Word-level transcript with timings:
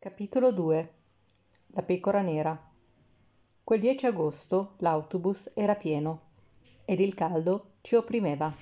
Capitolo 0.00 0.52
2 0.52 0.92
La 1.72 1.82
pecora 1.82 2.20
nera 2.20 2.56
Quel 3.64 3.80
10 3.80 4.06
agosto 4.06 4.74
l'autobus 4.76 5.50
era 5.56 5.74
pieno 5.74 6.20
ed 6.84 7.00
il 7.00 7.14
caldo 7.14 7.70
ci 7.80 7.96
opprimeva. 7.96 8.54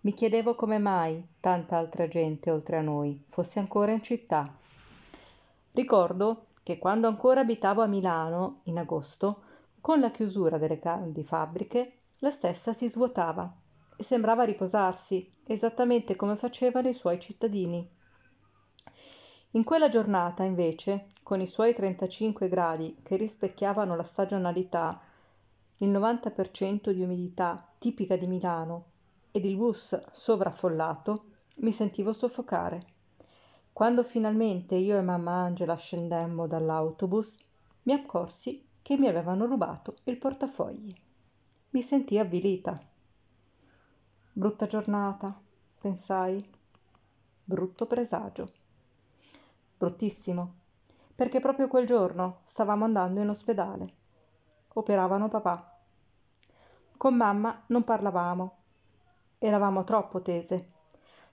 Mi 0.00 0.12
chiedevo 0.12 0.54
come 0.54 0.76
mai 0.76 1.26
tanta 1.40 1.78
altra 1.78 2.06
gente 2.06 2.50
oltre 2.50 2.76
a 2.76 2.82
noi 2.82 3.24
fosse 3.28 3.60
ancora 3.60 3.92
in 3.92 4.02
città. 4.02 4.54
Ricordo 5.72 6.48
che 6.62 6.76
quando 6.76 7.08
ancora 7.08 7.40
abitavo 7.40 7.80
a 7.80 7.86
Milano, 7.86 8.60
in 8.64 8.76
agosto, 8.76 9.44
con 9.80 10.00
la 10.00 10.10
chiusura 10.10 10.58
delle 10.58 10.78
grandi 10.78 11.24
fabbriche, 11.24 12.00
la 12.18 12.30
stessa 12.30 12.74
si 12.74 12.90
svuotava 12.90 13.50
e 13.96 14.02
sembrava 14.02 14.44
riposarsi, 14.44 15.26
esattamente 15.46 16.14
come 16.14 16.36
facevano 16.36 16.88
i 16.88 16.94
suoi 16.94 17.18
cittadini. 17.18 18.00
In 19.54 19.64
quella 19.64 19.88
giornata, 19.88 20.44
invece, 20.44 21.08
con 21.22 21.42
i 21.42 21.46
suoi 21.46 21.74
35 21.74 22.48
gradi 22.48 22.96
che 23.02 23.16
rispecchiavano 23.16 23.94
la 23.94 24.02
stagionalità, 24.02 24.98
il 25.80 25.90
90% 25.90 26.90
di 26.90 27.02
umidità 27.02 27.70
tipica 27.76 28.16
di 28.16 28.26
Milano 28.26 28.84
ed 29.30 29.44
il 29.44 29.58
bus 29.58 30.10
sovraffollato, 30.10 31.24
mi 31.56 31.70
sentivo 31.70 32.14
soffocare. 32.14 32.86
Quando 33.74 34.02
finalmente 34.02 34.76
io 34.76 34.96
e 34.96 35.02
mamma 35.02 35.42
Angela 35.42 35.76
scendemmo 35.76 36.46
dall'autobus, 36.46 37.38
mi 37.82 37.92
accorsi 37.92 38.66
che 38.80 38.96
mi 38.96 39.06
avevano 39.06 39.44
rubato 39.44 39.96
il 40.04 40.16
portafogli. 40.16 40.94
Mi 41.70 41.82
sentii 41.82 42.18
avvilita. 42.18 42.80
Brutta 44.32 44.64
giornata, 44.64 45.38
pensai. 45.78 46.42
Brutto 47.44 47.84
presagio. 47.84 48.60
Bruttissimo, 49.82 50.54
perché 51.12 51.40
proprio 51.40 51.66
quel 51.66 51.86
giorno 51.86 52.42
stavamo 52.44 52.84
andando 52.84 53.20
in 53.20 53.28
ospedale. 53.28 53.94
Operavano 54.74 55.26
papà. 55.26 55.76
Con 56.96 57.16
mamma 57.16 57.64
non 57.66 57.82
parlavamo. 57.82 58.58
Eravamo 59.38 59.82
troppo 59.82 60.22
tese. 60.22 60.70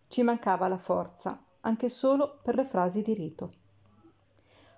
Ci 0.08 0.24
mancava 0.24 0.68
la 0.68 0.80
forza, 0.80 1.40
anche 1.62 1.90
solo 1.90 2.40
per 2.42 2.56
le 2.56 2.66
frasi 2.66 3.04
di 3.04 3.14
rito. 3.14 3.52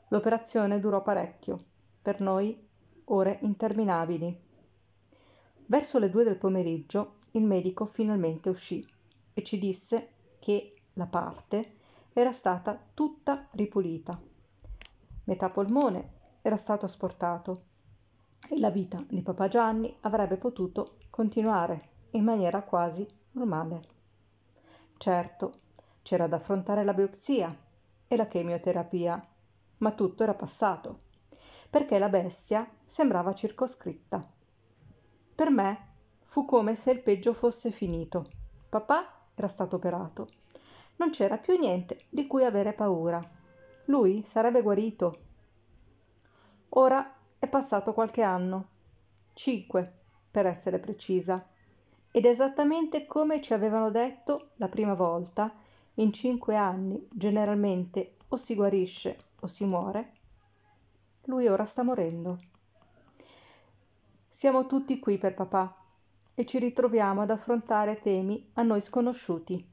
L'operazione 0.09 0.81
durò 0.81 1.01
parecchio, 1.01 1.63
per 2.01 2.19
noi 2.19 2.67
ore 3.05 3.39
interminabili. 3.43 4.37
Verso 5.67 5.97
le 5.97 6.09
due 6.09 6.25
del 6.25 6.35
pomeriggio 6.35 7.19
il 7.31 7.45
medico 7.45 7.85
finalmente 7.85 8.49
uscì 8.49 8.85
e 9.33 9.41
ci 9.43 9.57
disse 9.57 10.09
che 10.39 10.75
la 10.95 11.07
parte 11.07 11.79
era 12.13 12.31
stata 12.31 12.79
tutta 12.93 13.47
ripulita. 13.51 14.21
Metà 15.23 15.49
polmone 15.49 16.19
era 16.41 16.57
stato 16.57 16.85
asportato 16.85 17.63
e 18.49 18.59
la 18.59 18.69
vita 18.69 19.03
di 19.07 19.21
papà 19.21 19.47
Gianni 19.47 19.95
avrebbe 20.01 20.37
potuto 20.37 20.97
continuare 21.09 21.89
in 22.11 22.23
maniera 22.23 22.63
quasi 22.63 23.07
normale. 23.31 23.81
Certo, 24.97 25.53
c'era 26.01 26.27
da 26.27 26.35
affrontare 26.35 26.83
la 26.83 26.93
biopsia 26.93 27.55
e 28.07 28.15
la 28.17 28.27
chemioterapia, 28.27 29.25
ma 29.77 29.91
tutto 29.93 30.23
era 30.23 30.33
passato, 30.33 30.99
perché 31.69 31.97
la 31.97 32.09
bestia 32.09 32.69
sembrava 32.83 33.33
circoscritta. 33.33 34.29
Per 35.33 35.49
me 35.49 35.89
fu 36.19 36.43
come 36.43 36.75
se 36.75 36.91
il 36.91 37.01
peggio 37.01 37.31
fosse 37.33 37.71
finito. 37.71 38.29
Papà 38.67 39.27
era 39.33 39.47
stato 39.47 39.77
operato. 39.77 40.27
Non 41.01 41.09
c'era 41.09 41.39
più 41.39 41.57
niente 41.57 42.03
di 42.09 42.27
cui 42.27 42.45
avere 42.45 42.73
paura. 42.73 43.27
Lui 43.85 44.21
sarebbe 44.23 44.61
guarito. 44.61 45.19
Ora 46.69 47.15
è 47.39 47.49
passato 47.49 47.91
qualche 47.95 48.21
anno. 48.21 48.67
Cinque, 49.33 49.91
per 50.29 50.45
essere 50.45 50.77
precisa. 50.77 51.43
Ed 52.11 52.25
esattamente 52.25 53.07
come 53.07 53.41
ci 53.41 53.51
avevano 53.55 53.89
detto 53.89 54.51
la 54.57 54.69
prima 54.69 54.93
volta, 54.93 55.51
in 55.95 56.13
cinque 56.13 56.55
anni 56.55 57.07
generalmente 57.11 58.17
o 58.27 58.35
si 58.35 58.53
guarisce 58.53 59.17
o 59.39 59.47
si 59.47 59.65
muore, 59.65 60.13
lui 61.23 61.47
ora 61.47 61.65
sta 61.65 61.81
morendo. 61.81 62.39
Siamo 64.29 64.67
tutti 64.67 64.99
qui 64.99 65.17
per 65.17 65.33
papà 65.33 65.83
e 66.35 66.45
ci 66.45 66.59
ritroviamo 66.59 67.21
ad 67.21 67.31
affrontare 67.31 67.97
temi 67.97 68.51
a 68.53 68.61
noi 68.61 68.81
sconosciuti. 68.81 69.69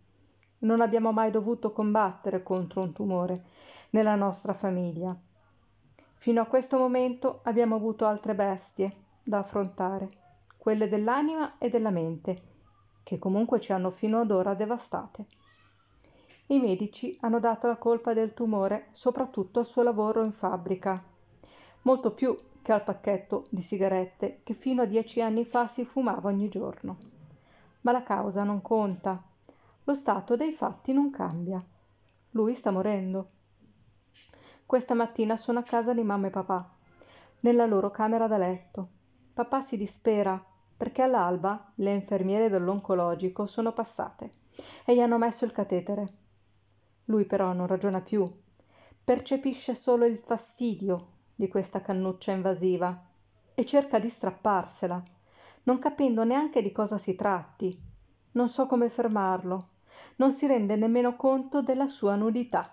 Non 0.60 0.80
abbiamo 0.80 1.12
mai 1.12 1.30
dovuto 1.30 1.72
combattere 1.72 2.42
contro 2.42 2.80
un 2.82 2.92
tumore 2.92 3.44
nella 3.90 4.14
nostra 4.14 4.52
famiglia. 4.52 5.16
Fino 6.14 6.40
a 6.40 6.46
questo 6.46 6.78
momento 6.78 7.40
abbiamo 7.44 7.76
avuto 7.76 8.04
altre 8.06 8.34
bestie 8.34 8.94
da 9.22 9.38
affrontare, 9.38 10.08
quelle 10.56 10.88
dell'anima 10.88 11.58
e 11.58 11.68
della 11.68 11.90
mente, 11.90 12.42
che 13.04 13.18
comunque 13.18 13.60
ci 13.60 13.72
hanno 13.72 13.90
fino 13.90 14.20
ad 14.20 14.30
ora 14.30 14.54
devastate. 14.54 15.26
I 16.48 16.58
medici 16.58 17.16
hanno 17.20 17.38
dato 17.38 17.68
la 17.68 17.76
colpa 17.76 18.12
del 18.12 18.34
tumore 18.34 18.88
soprattutto 18.90 19.60
al 19.60 19.66
suo 19.66 19.82
lavoro 19.82 20.24
in 20.24 20.32
fabbrica, 20.32 21.02
molto 21.82 22.12
più 22.12 22.36
che 22.62 22.72
al 22.72 22.82
pacchetto 22.82 23.44
di 23.50 23.60
sigarette 23.60 24.40
che 24.42 24.54
fino 24.54 24.82
a 24.82 24.86
dieci 24.86 25.22
anni 25.22 25.44
fa 25.44 25.66
si 25.66 25.84
fumava 25.84 26.28
ogni 26.28 26.48
giorno. 26.48 26.98
Ma 27.82 27.92
la 27.92 28.02
causa 28.02 28.44
non 28.44 28.60
conta. 28.60 29.22
Lo 29.88 29.94
stato 29.94 30.36
dei 30.36 30.52
fatti 30.52 30.92
non 30.92 31.08
cambia. 31.10 31.64
Lui 32.32 32.52
sta 32.52 32.70
morendo. 32.70 33.30
Questa 34.66 34.92
mattina 34.92 35.34
sono 35.38 35.60
a 35.60 35.62
casa 35.62 35.94
di 35.94 36.02
mamma 36.02 36.26
e 36.26 36.30
papà, 36.30 36.76
nella 37.40 37.64
loro 37.64 37.90
camera 37.90 38.26
da 38.26 38.36
letto. 38.36 38.90
Papà 39.32 39.62
si 39.62 39.78
dispera 39.78 40.44
perché 40.76 41.00
all'alba 41.00 41.72
le 41.76 41.92
infermiere 41.92 42.50
dell'oncologico 42.50 43.46
sono 43.46 43.72
passate 43.72 44.30
e 44.84 44.94
gli 44.94 45.00
hanno 45.00 45.16
messo 45.16 45.46
il 45.46 45.52
catetere. 45.52 46.16
Lui 47.06 47.24
però 47.24 47.54
non 47.54 47.66
ragiona 47.66 48.02
più, 48.02 48.30
percepisce 49.02 49.74
solo 49.74 50.04
il 50.04 50.18
fastidio 50.18 51.12
di 51.34 51.48
questa 51.48 51.80
cannuccia 51.80 52.32
invasiva 52.32 53.06
e 53.54 53.64
cerca 53.64 53.98
di 53.98 54.10
strapparsela, 54.10 55.02
non 55.62 55.78
capendo 55.78 56.24
neanche 56.24 56.60
di 56.60 56.72
cosa 56.72 56.98
si 56.98 57.14
tratti. 57.14 57.86
Non 58.32 58.50
so 58.50 58.66
come 58.66 58.90
fermarlo, 58.90 59.76
non 60.16 60.32
si 60.32 60.46
rende 60.46 60.76
nemmeno 60.76 61.16
conto 61.16 61.62
della 61.62 61.88
sua 61.88 62.14
nudità. 62.14 62.72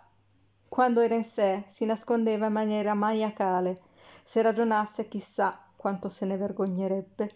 Quando 0.67 1.01
era 1.01 1.15
in 1.15 1.23
sé 1.23 1.63
si 1.67 1.85
nascondeva 1.85 2.47
in 2.47 2.53
maniera 2.53 2.93
maniacale, 2.93 3.81
se 4.23 4.41
ragionasse 4.41 5.07
chissà 5.07 5.59
quanto 5.75 6.09
se 6.09 6.25
ne 6.25 6.37
vergognerebbe. 6.37 7.35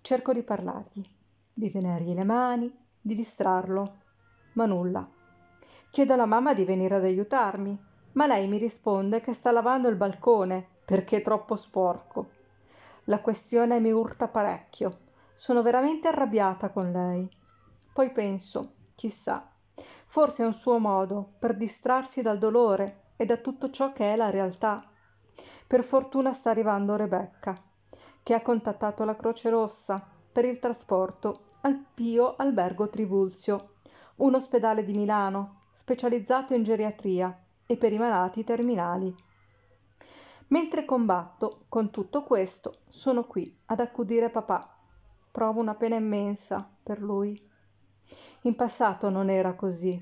Cerco 0.00 0.32
di 0.32 0.42
parlargli, 0.42 1.04
di 1.52 1.70
tenergli 1.70 2.14
le 2.14 2.24
mani, 2.24 2.72
di 3.00 3.14
distrarlo, 3.14 3.96
ma 4.54 4.66
nulla. 4.66 5.08
Chiedo 5.90 6.12
alla 6.12 6.26
mamma 6.26 6.52
di 6.52 6.64
venire 6.64 6.94
ad 6.94 7.04
aiutarmi, 7.04 7.78
ma 8.12 8.26
lei 8.26 8.46
mi 8.46 8.58
risponde 8.58 9.20
che 9.20 9.32
sta 9.32 9.50
lavando 9.50 9.88
il 9.88 9.96
balcone 9.96 10.66
perché 10.84 11.18
è 11.18 11.22
troppo 11.22 11.56
sporco. 11.56 12.30
La 13.04 13.20
questione 13.20 13.80
mi 13.80 13.90
urta 13.90 14.28
parecchio. 14.28 14.98
Sono 15.34 15.62
veramente 15.62 16.08
arrabbiata 16.08 16.70
con 16.70 16.92
lei. 16.92 17.28
Poi 17.92 18.10
penso, 18.10 18.74
chissà, 18.94 19.50
forse 20.06 20.42
è 20.42 20.46
un 20.46 20.52
suo 20.52 20.78
modo 20.78 21.34
per 21.38 21.56
distrarsi 21.56 22.22
dal 22.22 22.38
dolore 22.38 23.12
e 23.16 23.26
da 23.26 23.36
tutto 23.36 23.70
ciò 23.70 23.92
che 23.92 24.12
è 24.12 24.16
la 24.16 24.30
realtà. 24.30 24.82
Per 25.66 25.84
fortuna 25.84 26.32
sta 26.32 26.50
arrivando 26.50 26.96
Rebecca, 26.96 27.60
che 28.22 28.34
ha 28.34 28.42
contattato 28.42 29.04
la 29.04 29.16
Croce 29.16 29.50
Rossa 29.50 30.06
per 30.32 30.44
il 30.44 30.58
trasporto 30.58 31.44
al 31.62 31.84
Pio 31.94 32.34
Albergo 32.36 32.88
Trivulzio, 32.88 33.74
un 34.16 34.34
ospedale 34.34 34.84
di 34.84 34.94
Milano 34.94 35.58
specializzato 35.70 36.54
in 36.54 36.62
geriatria 36.62 37.36
e 37.66 37.76
per 37.76 37.92
i 37.92 37.98
malati 37.98 38.44
terminali. 38.44 39.14
Mentre 40.48 40.84
combatto 40.84 41.64
con 41.68 41.90
tutto 41.90 42.22
questo, 42.22 42.80
sono 42.88 43.24
qui 43.24 43.58
ad 43.66 43.80
accudire 43.80 44.30
papà. 44.30 44.76
Provo 45.30 45.60
una 45.60 45.74
pena 45.74 45.96
immensa 45.96 46.68
per 46.82 47.00
lui. 47.00 47.50
In 48.42 48.54
passato 48.54 49.10
non 49.10 49.30
era 49.30 49.54
così. 49.54 50.00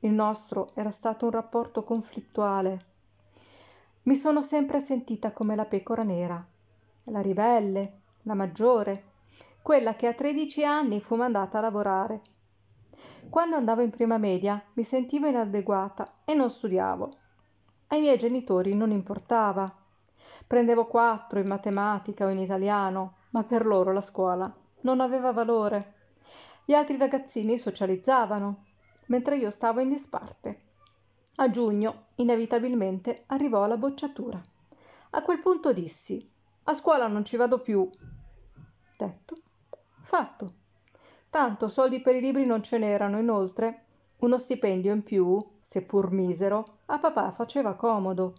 Il 0.00 0.12
nostro 0.12 0.70
era 0.74 0.90
stato 0.90 1.26
un 1.26 1.30
rapporto 1.30 1.82
conflittuale. 1.82 2.86
Mi 4.02 4.14
sono 4.14 4.42
sempre 4.42 4.80
sentita 4.80 5.32
come 5.32 5.54
la 5.54 5.66
pecora 5.66 6.02
nera, 6.02 6.44
la 7.04 7.20
ribelle, 7.20 8.00
la 8.22 8.34
maggiore, 8.34 9.04
quella 9.62 9.94
che 9.94 10.08
a 10.08 10.14
13 10.14 10.64
anni 10.64 11.00
fu 11.00 11.16
mandata 11.16 11.58
a 11.58 11.60
lavorare 11.62 12.22
quando 13.28 13.56
andavo 13.56 13.80
in 13.80 13.90
prima 13.90 14.18
media 14.18 14.62
mi 14.74 14.84
sentivo 14.84 15.26
inadeguata 15.26 16.18
e 16.24 16.34
non 16.34 16.50
studiavo. 16.50 17.16
Ai 17.88 18.00
miei 18.00 18.18
genitori 18.18 18.74
non 18.74 18.90
importava. 18.90 19.74
Prendevo 20.46 20.86
quattro 20.86 21.38
in 21.38 21.46
matematica 21.46 22.26
o 22.26 22.28
in 22.28 22.38
italiano, 22.38 23.14
ma 23.30 23.42
per 23.44 23.64
loro 23.64 23.92
la 23.92 24.00
scuola 24.00 24.54
non 24.82 25.00
aveva 25.00 25.32
valore. 25.32 25.91
Gli 26.64 26.74
altri 26.74 26.96
ragazzini 26.96 27.58
socializzavano, 27.58 28.64
mentre 29.06 29.36
io 29.36 29.50
stavo 29.50 29.80
in 29.80 29.88
disparte. 29.88 30.60
A 31.36 31.50
giugno, 31.50 32.06
inevitabilmente, 32.16 33.24
arrivò 33.26 33.66
la 33.66 33.76
bocciatura. 33.76 34.40
A 35.10 35.22
quel 35.22 35.40
punto 35.40 35.72
dissi: 35.72 36.30
A 36.64 36.74
scuola 36.74 37.08
non 37.08 37.24
ci 37.24 37.36
vado 37.36 37.60
più. 37.60 37.90
Detto, 38.96 39.36
fatto. 40.02 40.54
Tanto 41.28 41.68
soldi 41.68 42.00
per 42.00 42.14
i 42.16 42.20
libri 42.20 42.46
non 42.46 42.62
ce 42.62 42.78
n'erano, 42.78 43.18
inoltre 43.18 43.84
uno 44.18 44.38
stipendio 44.38 44.92
in 44.92 45.02
più, 45.02 45.44
seppur 45.58 46.12
misero, 46.12 46.78
a 46.86 46.98
papà 47.00 47.32
faceva 47.32 47.74
comodo. 47.74 48.34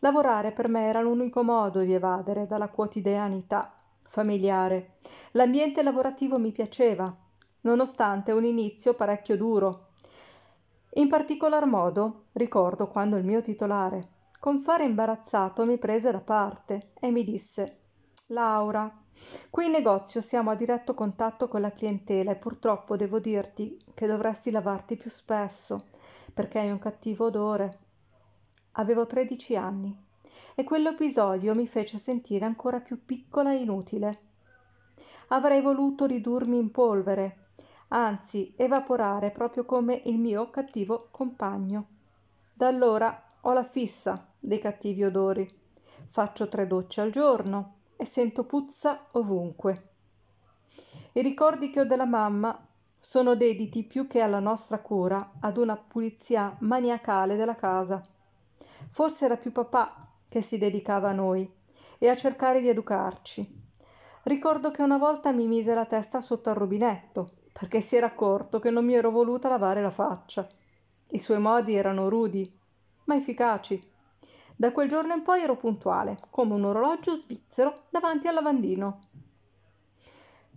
Lavorare 0.00 0.52
per 0.52 0.68
me 0.68 0.88
era 0.88 1.00
l'unico 1.00 1.44
modo 1.44 1.82
di 1.82 1.92
evadere 1.92 2.46
dalla 2.46 2.68
quotidianità 2.68 3.79
familiare. 4.10 4.96
L'ambiente 5.32 5.84
lavorativo 5.84 6.36
mi 6.36 6.50
piaceva, 6.50 7.16
nonostante 7.60 8.32
un 8.32 8.44
inizio 8.44 8.94
parecchio 8.94 9.36
duro. 9.36 9.90
In 10.94 11.06
particolar 11.06 11.64
modo 11.64 12.24
ricordo 12.32 12.88
quando 12.88 13.16
il 13.16 13.24
mio 13.24 13.40
titolare, 13.40 14.08
con 14.40 14.58
fare 14.58 14.82
imbarazzato, 14.82 15.64
mi 15.64 15.78
prese 15.78 16.10
da 16.10 16.20
parte 16.20 16.90
e 16.98 17.12
mi 17.12 17.22
disse 17.22 17.78
Laura, 18.28 18.92
qui 19.48 19.66
in 19.66 19.70
negozio 19.70 20.20
siamo 20.20 20.50
a 20.50 20.56
diretto 20.56 20.92
contatto 20.92 21.46
con 21.46 21.60
la 21.60 21.70
clientela 21.70 22.32
e 22.32 22.36
purtroppo 22.36 22.96
devo 22.96 23.20
dirti 23.20 23.78
che 23.94 24.08
dovresti 24.08 24.50
lavarti 24.50 24.96
più 24.96 25.10
spesso 25.10 25.86
perché 26.34 26.58
hai 26.58 26.70
un 26.70 26.80
cattivo 26.80 27.26
odore. 27.26 27.78
Avevo 28.72 29.06
tredici 29.06 29.54
anni 29.54 30.08
e 30.60 30.64
quell'episodio 30.64 31.54
mi 31.54 31.66
fece 31.66 31.96
sentire 31.96 32.44
ancora 32.44 32.80
più 32.80 33.02
piccola 33.06 33.50
e 33.50 33.56
inutile. 33.56 34.20
Avrei 35.28 35.62
voluto 35.62 36.04
ridurmi 36.04 36.58
in 36.58 36.70
polvere, 36.70 37.46
anzi 37.88 38.52
evaporare 38.56 39.30
proprio 39.30 39.64
come 39.64 40.02
il 40.04 40.18
mio 40.18 40.50
cattivo 40.50 41.08
compagno. 41.10 41.86
Da 42.52 42.66
allora 42.66 43.24
ho 43.40 43.52
la 43.54 43.62
fissa 43.62 44.26
dei 44.38 44.58
cattivi 44.58 45.02
odori. 45.02 45.50
Faccio 46.06 46.46
tre 46.48 46.66
docce 46.66 47.00
al 47.00 47.10
giorno 47.10 47.76
e 47.96 48.04
sento 48.04 48.44
puzza 48.44 49.06
ovunque. 49.12 49.88
I 51.12 51.22
ricordi 51.22 51.70
che 51.70 51.80
ho 51.80 51.84
della 51.84 52.04
mamma 52.04 52.66
sono 53.00 53.34
dediti 53.34 53.84
più 53.84 54.06
che 54.06 54.20
alla 54.20 54.40
nostra 54.40 54.80
cura 54.80 55.36
ad 55.40 55.56
una 55.56 55.76
pulizia 55.78 56.54
maniacale 56.60 57.36
della 57.36 57.56
casa. 57.56 58.02
Forse 58.90 59.24
era 59.24 59.38
più 59.38 59.52
papà 59.52 60.08
che 60.30 60.40
si 60.40 60.56
dedicava 60.56 61.10
a 61.10 61.12
noi 61.12 61.52
e 61.98 62.08
a 62.08 62.16
cercare 62.16 62.62
di 62.62 62.68
educarci. 62.68 63.58
Ricordo 64.22 64.70
che 64.70 64.82
una 64.82 64.96
volta 64.96 65.32
mi 65.32 65.46
mise 65.46 65.74
la 65.74 65.84
testa 65.84 66.22
sotto 66.22 66.48
al 66.48 66.56
rubinetto 66.56 67.32
perché 67.52 67.82
si 67.82 67.96
era 67.96 68.06
accorto 68.06 68.58
che 68.58 68.70
non 68.70 68.86
mi 68.86 68.94
ero 68.94 69.10
voluta 69.10 69.48
lavare 69.50 69.82
la 69.82 69.90
faccia. 69.90 70.48
I 71.08 71.18
suoi 71.18 71.40
modi 71.40 71.74
erano 71.74 72.08
rudi, 72.08 72.50
ma 73.04 73.16
efficaci. 73.16 73.88
Da 74.56 74.72
quel 74.72 74.88
giorno 74.88 75.12
in 75.14 75.22
poi 75.22 75.42
ero 75.42 75.56
puntuale, 75.56 76.18
come 76.30 76.54
un 76.54 76.64
orologio 76.64 77.14
svizzero 77.16 77.86
davanti 77.90 78.28
al 78.28 78.34
lavandino. 78.34 79.00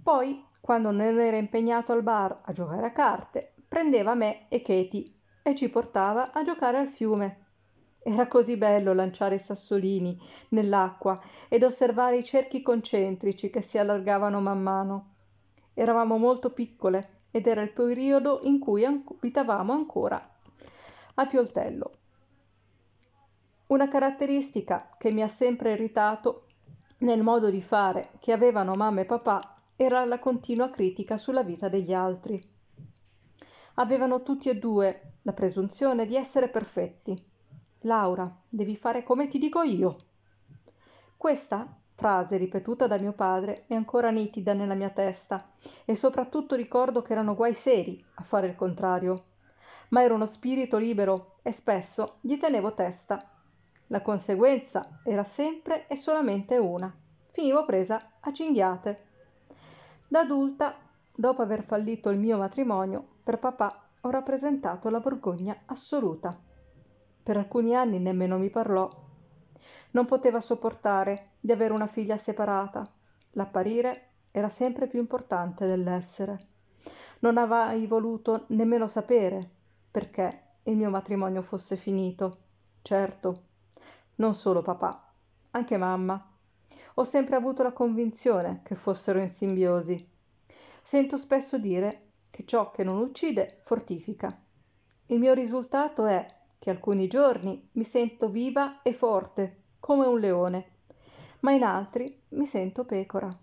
Poi 0.01 0.45
quando 0.61 0.91
non 0.91 1.01
era 1.01 1.35
impegnato 1.35 1.91
al 1.91 2.03
bar 2.03 2.41
a 2.43 2.51
giocare 2.51 2.85
a 2.85 2.91
carte, 2.91 3.55
prendeva 3.67 4.13
me 4.13 4.47
e 4.49 4.61
Katie 4.61 5.11
e 5.41 5.55
ci 5.55 5.69
portava 5.69 6.31
a 6.31 6.41
giocare 6.41 6.77
al 6.77 6.87
fiume. 6.87 7.42
Era 8.05 8.27
così 8.27 8.57
bello 8.57 8.93
lanciare 8.93 9.35
i 9.35 9.39
sassolini 9.39 10.19
nell'acqua 10.49 11.21
ed 11.47 11.63
osservare 11.63 12.17
i 12.17 12.23
cerchi 12.23 12.61
concentrici 12.61 13.49
che 13.49 13.61
si 13.61 13.77
allargavano 13.77 14.41
man 14.41 14.61
mano. 14.61 15.13
Eravamo 15.73 16.17
molto 16.17 16.51
piccole 16.51 17.15
ed 17.31 17.47
era 17.47 17.61
il 17.61 17.71
periodo 17.71 18.41
in 18.43 18.59
cui 18.59 18.83
abitavamo 18.83 19.71
ancora 19.71 20.31
a 21.15 21.25
Pioltello. 21.25 21.91
Una 23.67 23.87
caratteristica 23.87 24.89
che 24.97 25.11
mi 25.11 25.23
ha 25.23 25.27
sempre 25.29 25.71
irritato 25.71 26.47
nel 26.99 27.23
modo 27.23 27.49
di 27.49 27.61
fare 27.61 28.11
che 28.19 28.33
avevano 28.33 28.73
mamma 28.73 29.01
e 29.01 29.05
papà 29.05 29.39
era 29.77 30.03
la 30.03 30.19
continua 30.19 30.69
critica 30.69 31.17
sulla 31.17 31.43
vita 31.43 31.69
degli 31.69 31.93
altri. 31.93 32.41
Avevano 33.75 34.21
tutti 34.21 34.49
e 34.49 34.57
due 34.57 35.13
la 35.21 35.33
presunzione 35.33 36.05
di 36.05 36.15
essere 36.15 36.49
perfetti. 36.49 37.31
Laura, 37.85 38.33
devi 38.47 38.77
fare 38.77 39.03
come 39.03 39.27
ti 39.27 39.37
dico 39.37 39.61
io. 39.61 39.97
Questa 41.17 41.67
frase 41.95 42.37
ripetuta 42.37 42.87
da 42.87 42.97
mio 42.97 43.11
padre 43.11 43.65
è 43.67 43.73
ancora 43.73 44.09
nitida 44.09 44.53
nella 44.53 44.73
mia 44.73 44.89
testa 44.89 45.51
e 45.83 45.93
soprattutto 45.93 46.55
ricordo 46.55 47.01
che 47.01 47.11
erano 47.11 47.35
guai 47.35 47.53
seri 47.53 48.01
a 48.15 48.23
fare 48.23 48.47
il 48.47 48.55
contrario. 48.55 49.25
Ma 49.89 50.01
ero 50.01 50.15
uno 50.15 50.25
spirito 50.25 50.77
libero 50.77 51.39
e 51.41 51.51
spesso 51.51 52.19
gli 52.21 52.37
tenevo 52.37 52.73
testa. 52.73 53.29
La 53.87 54.01
conseguenza 54.01 55.01
era 55.03 55.25
sempre 55.25 55.85
e 55.87 55.97
solamente 55.97 56.57
una. 56.57 56.93
Finivo 57.27 57.65
presa 57.65 58.11
a 58.21 58.31
cinghiate. 58.31 59.07
Da 60.07 60.21
adulta, 60.21 60.77
dopo 61.13 61.41
aver 61.41 61.61
fallito 61.61 62.09
il 62.11 62.19
mio 62.19 62.37
matrimonio, 62.37 63.05
per 63.23 63.39
papà 63.39 63.89
ho 63.99 64.09
rappresentato 64.09 64.89
la 64.89 65.01
vergogna 65.01 65.63
assoluta. 65.65 66.51
Per 67.23 67.37
alcuni 67.37 67.75
anni 67.75 67.99
nemmeno 67.99 68.37
mi 68.37 68.49
parlò. 68.49 68.89
Non 69.91 70.05
poteva 70.05 70.39
sopportare 70.41 71.31
di 71.39 71.51
avere 71.51 71.73
una 71.73 71.87
figlia 71.87 72.17
separata. 72.17 72.85
L'apparire 73.31 74.09
era 74.31 74.49
sempre 74.49 74.87
più 74.87 74.99
importante 74.99 75.65
dell'essere. 75.65 76.47
Non 77.19 77.37
avrei 77.37 77.87
voluto 77.87 78.45
nemmeno 78.49 78.87
sapere 78.87 79.49
perché 79.89 80.41
il 80.63 80.75
mio 80.75 80.89
matrimonio 80.89 81.41
fosse 81.41 81.75
finito. 81.75 82.37
Certo, 82.81 83.43
non 84.15 84.35
solo 84.35 84.61
papà, 84.61 85.13
anche 85.51 85.77
mamma 85.77 86.27
ho 86.95 87.03
sempre 87.03 87.35
avuto 87.35 87.63
la 87.63 87.71
convinzione 87.71 88.61
che 88.63 88.75
fossero 88.75 89.19
in 89.19 89.29
simbiosi. 89.29 90.07
Sento 90.81 91.17
spesso 91.17 91.57
dire 91.57 92.11
che 92.29 92.45
ciò 92.45 92.69
che 92.69 92.83
non 92.83 92.99
uccide 92.99 93.59
fortifica. 93.63 94.37
Il 95.07 95.17
mio 95.17 95.33
risultato 95.33 96.05
è 96.05 96.41
che 96.63 96.69
alcuni 96.69 97.07
giorni 97.07 97.67
mi 97.73 97.83
sento 97.83 98.29
viva 98.29 98.81
e 98.83 98.93
forte, 98.93 99.63
come 99.81 100.05
un 100.05 100.17
leone, 100.17 100.75
ma 101.41 101.51
in 101.51 101.61
altri 101.61 102.21
mi 102.29 102.45
sento 102.45 102.85
pecora. 102.85 103.37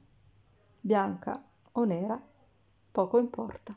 Bianca 0.81 1.45
o 1.73 1.85
nera, 1.85 2.19
poco 2.91 3.19
importa. 3.19 3.77